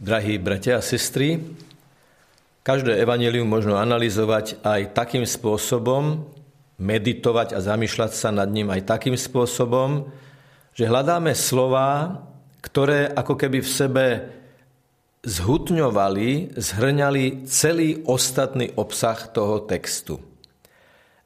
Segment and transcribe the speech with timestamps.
[0.00, 1.44] Drahí bratia a sestry,
[2.64, 6.24] každé evanelium možno analyzovať aj takým spôsobom,
[6.80, 10.08] meditovať a zamýšľať sa nad ním aj takým spôsobom,
[10.72, 12.16] že hľadáme slova,
[12.64, 14.06] ktoré ako keby v sebe
[15.20, 20.16] zhutňovali, zhrňali celý ostatný obsah toho textu.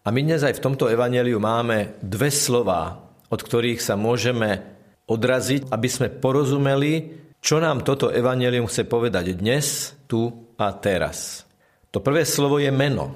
[0.02, 4.66] A my dnes aj v tomto evaneliu máme dve slova, od ktorých sa môžeme
[5.06, 11.44] odraziť, aby sme porozumeli, čo nám toto evanelium chce povedať dnes, tu a teraz?
[11.92, 13.12] To prvé slovo je meno.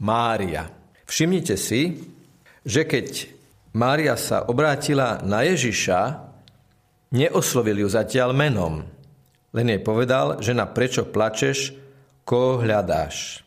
[0.00, 0.64] Mária.
[1.04, 2.08] Všimnite si,
[2.64, 3.28] že keď
[3.76, 6.24] Mária sa obrátila na Ježiša,
[7.12, 8.88] neoslovil ju zatiaľ menom.
[9.52, 11.76] Len jej povedal, že na prečo plačeš,
[12.24, 13.44] koho hľadáš.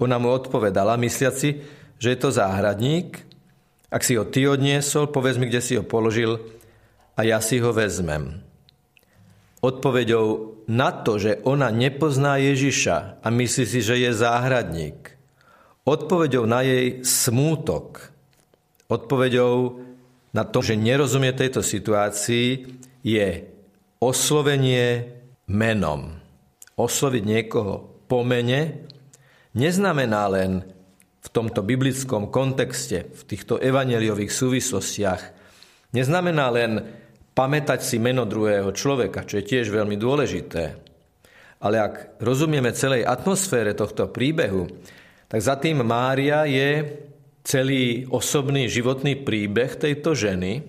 [0.00, 1.60] Ona mu odpovedala, mysliaci,
[2.00, 3.20] že je to záhradník.
[3.92, 6.40] Ak si ho ty odniesol, povedz mi, kde si ho položil
[7.12, 8.53] a ja si ho vezmem
[9.64, 15.16] odpovedou na to, že ona nepozná Ježiša a myslí si, že je záhradník.
[15.88, 18.12] Odpovedou na jej smútok.
[18.88, 19.80] Odpovedou
[20.36, 22.68] na to, že nerozumie tejto situácii,
[23.04, 23.28] je
[24.00, 25.12] oslovenie
[25.48, 26.20] menom.
[26.76, 28.88] Osloviť niekoho po mene
[29.52, 30.64] neznamená len
[31.24, 35.22] v tomto biblickom kontexte, v týchto evaneliových súvislostiach,
[35.96, 36.72] neznamená len
[37.34, 40.64] pamätať si meno druhého človeka, čo je tiež veľmi dôležité.
[41.60, 44.70] Ale ak rozumieme celej atmosfére tohto príbehu,
[45.26, 47.02] tak za tým Mária je
[47.44, 50.64] celý osobný životný príbeh tejto ženy,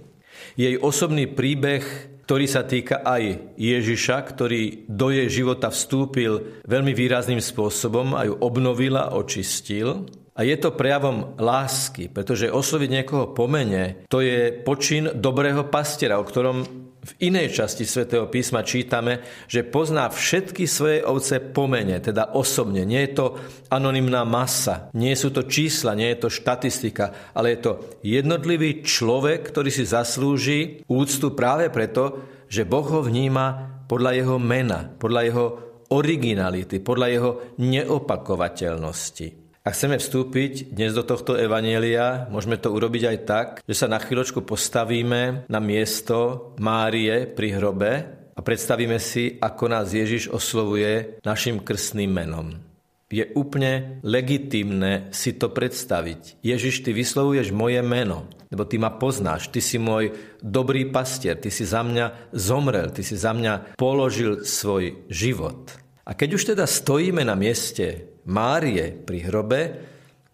[0.56, 1.84] jej osobný príbeh,
[2.26, 8.34] ktorý sa týka aj Ježiša, ktorý do jej života vstúpil veľmi výrazným spôsobom a ju
[8.42, 10.10] obnovil a očistil.
[10.36, 16.20] A je to prejavom lásky, pretože osloviť niekoho po mene, to je počin dobrého pastiera,
[16.20, 22.02] o ktorom v inej časti svätého písma čítame, že pozná všetky svoje ovce po mene,
[22.02, 22.82] teda osobne.
[22.84, 23.26] Nie je to
[23.70, 27.72] anonymná masa, nie sú to čísla, nie je to štatistika, ale je to
[28.02, 34.90] jednotlivý človek, ktorý si zaslúži úctu práve preto, že Boh ho vníma podľa jeho mena,
[34.98, 35.46] podľa jeho
[35.94, 37.32] originality, podľa jeho
[37.62, 39.45] neopakovateľnosti.
[39.66, 43.98] Ak chceme vstúpiť dnes do tohto evanielia, môžeme to urobiť aj tak, že sa na
[43.98, 47.92] chvíľočku postavíme na miesto Márie pri hrobe
[48.38, 52.62] a predstavíme si, ako nás Ježiš oslovuje našim krstným menom.
[53.10, 56.46] Je úplne legitimné si to predstaviť.
[56.46, 60.14] Ježiš, ty vyslovuješ moje meno, lebo ty ma poznáš, ty si môj
[60.46, 65.74] dobrý pastier, ty si za mňa zomrel, ty si za mňa položil svoj život.
[66.06, 69.62] A keď už teda stojíme na mieste Márie pri hrobe,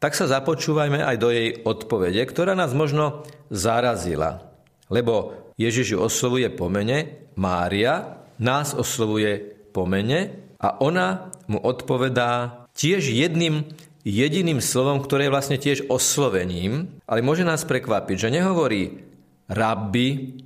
[0.01, 4.41] tak sa započúvajme aj do jej odpovede, ktorá nás možno zarazila.
[4.89, 12.65] Lebo Ježiš ju oslovuje po mene, Mária nás oslovuje po mene a ona mu odpovedá
[12.73, 13.67] tiež jedným
[14.01, 18.97] jediným slovom, ktoré je vlastne tiež oslovením, ale môže nás prekvapiť, že nehovorí
[19.45, 20.41] rabbi,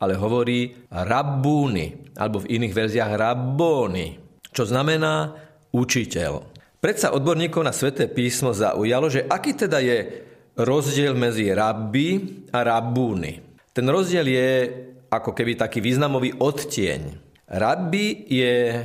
[0.00, 4.18] ale hovorí rabbúny, alebo v iných verziách rabbóny,
[4.50, 5.36] čo znamená
[5.70, 6.59] učiteľ.
[6.80, 10.24] Predsa odborníkov na sväté písmo zaujalo, že aký teda je
[10.56, 13.60] rozdiel medzi rabbi a rabúny.
[13.76, 14.48] Ten rozdiel je
[15.12, 17.20] ako keby taký významový odtieň.
[17.52, 18.80] Rabbi je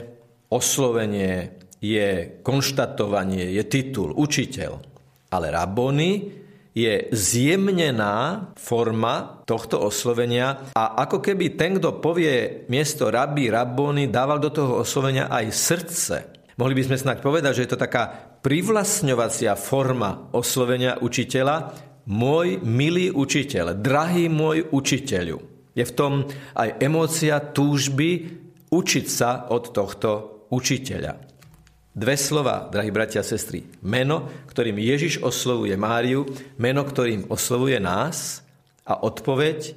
[0.51, 4.71] oslovenie, je konštatovanie, je titul, učiteľ.
[5.31, 6.43] Ale rabony
[6.75, 14.43] je zjemnená forma tohto oslovenia a ako keby ten, kto povie miesto rabbi, rabony, dával
[14.43, 16.34] do toho oslovenia aj srdce.
[16.55, 21.75] Mohli by sme snáď povedať, že je to taká privlastňovacia forma oslovenia učiteľa,
[22.07, 25.37] môj milý učiteľ, drahý môj učiteľu.
[25.75, 26.23] Je v tom
[26.55, 28.39] aj emócia túžby
[28.71, 30.11] učiť sa od tohto
[30.47, 31.19] učiteľa.
[31.95, 33.63] Dve slova, drahí bratia a sestry.
[33.83, 36.27] Meno, ktorým Ježiš oslovuje Máriu,
[36.59, 38.43] meno, ktorým oslovuje nás
[38.87, 39.75] a odpoveď,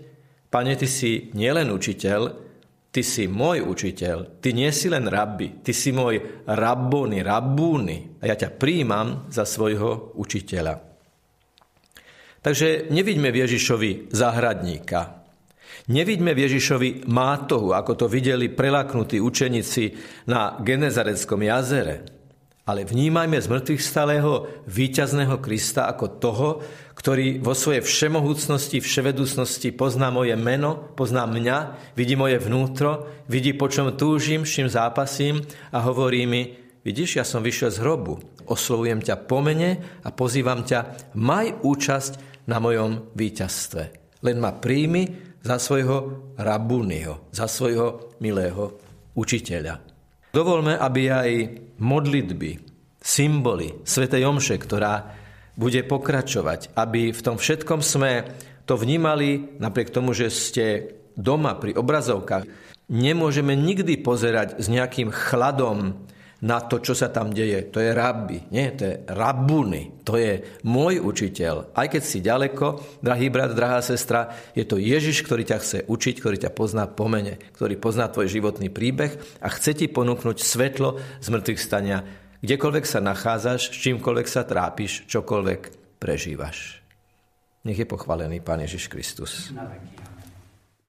[0.51, 2.48] Pane, Ty si nielen učiteľ,
[2.89, 8.33] Ty si môj učiteľ, ty nie si len rabbi, ty si môj rabbony, rabbúny a
[8.33, 10.81] ja ťa príjmam za svojho učiteľa.
[12.41, 15.21] Takže nevidíme v Ježišovi zahradníka.
[15.93, 19.85] Nevidíme v Ježišovi mátohu, ako to videli prelaknutí učeníci
[20.29, 22.18] na Genezareckom jazere
[22.69, 26.49] ale vnímajme z mŕtvych stalého víťazného Krista ako toho,
[26.93, 33.73] ktorý vo svojej všemohúcnosti, vševedúcnosti pozná moje meno, pozná mňa, vidí moje vnútro, vidí, po
[33.73, 35.41] čom túžim, čím zápasím
[35.73, 40.61] a hovorí mi, vidíš, ja som vyšiel z hrobu, oslovujem ťa po mene a pozývam
[40.61, 43.83] ťa, maj účasť na mojom víťazstve.
[44.29, 45.09] Len ma príjmi
[45.41, 48.77] za svojho rabúnyho, za svojho milého
[49.17, 49.98] učiteľa.
[50.29, 51.31] Dovolme, aby aj
[51.81, 52.51] modlitby,
[53.01, 55.17] symboly Svetej Omše, ktorá
[55.59, 58.29] bude pokračovať, aby v tom všetkom sme
[58.69, 60.67] to vnímali, napriek tomu, že ste
[61.19, 62.45] doma pri obrazovkách,
[62.93, 66.07] nemôžeme nikdy pozerať s nejakým chladom
[66.39, 67.67] na to, čo sa tam deje.
[67.75, 68.71] To je rabbi, nie?
[68.79, 70.07] To je rabuny.
[70.07, 71.75] To je môj učiteľ.
[71.75, 76.15] Aj keď si ďaleko, drahý brat, drahá sestra, je to Ježiš, ktorý ťa chce učiť,
[76.23, 81.03] ktorý ťa pozná po mene, ktorý pozná tvoj životný príbeh a chce ti ponúknuť svetlo
[81.19, 82.07] z mŕtvych stania.
[82.39, 85.61] Kdekoľvek sa nachádzaš, s čímkoľvek sa trápiš, čokoľvek
[85.99, 86.79] prežívaš.
[87.67, 89.51] Nech je pochválený Pán Ježiš Kristus.
[89.51, 90.18] Na veky.